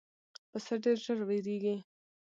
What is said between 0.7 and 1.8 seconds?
ډېر ژر وېرېږي.